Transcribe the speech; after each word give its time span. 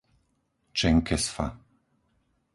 Čenkesfa 0.77 1.47